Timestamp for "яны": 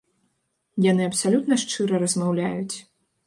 0.91-1.03